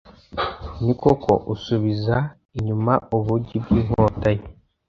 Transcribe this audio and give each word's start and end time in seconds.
ni 0.83 0.93
koko 1.01 1.31
usubiza 1.53 2.17
inyuma 2.57 2.93
ubugi 3.17 3.55
bw 3.63 3.69
inkota 3.81 4.29
ye 4.37 4.43